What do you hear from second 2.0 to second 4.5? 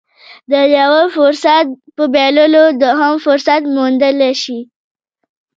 بايللو دوهم فرصت موندلی